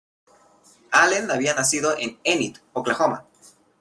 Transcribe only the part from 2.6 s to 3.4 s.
Oklahoma.